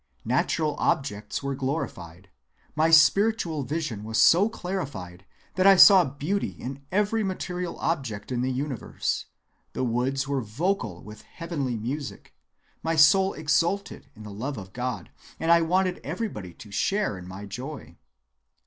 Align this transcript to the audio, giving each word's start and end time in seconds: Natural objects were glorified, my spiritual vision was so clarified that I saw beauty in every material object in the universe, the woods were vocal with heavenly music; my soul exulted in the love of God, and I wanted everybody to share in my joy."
Natural 0.25 0.75
objects 0.79 1.43
were 1.43 1.53
glorified, 1.53 2.31
my 2.75 2.89
spiritual 2.89 3.61
vision 3.61 4.03
was 4.03 4.17
so 4.17 4.49
clarified 4.49 5.27
that 5.53 5.67
I 5.67 5.75
saw 5.75 6.03
beauty 6.03 6.53
in 6.59 6.81
every 6.91 7.23
material 7.23 7.77
object 7.77 8.31
in 8.31 8.41
the 8.41 8.51
universe, 8.51 9.27
the 9.73 9.83
woods 9.83 10.27
were 10.27 10.41
vocal 10.41 11.03
with 11.03 11.21
heavenly 11.21 11.75
music; 11.77 12.33
my 12.81 12.95
soul 12.95 13.33
exulted 13.35 14.09
in 14.15 14.23
the 14.23 14.33
love 14.33 14.57
of 14.57 14.73
God, 14.73 15.11
and 15.39 15.51
I 15.51 15.61
wanted 15.61 16.01
everybody 16.03 16.55
to 16.55 16.71
share 16.71 17.15
in 17.15 17.27
my 17.27 17.45
joy." 17.45 17.95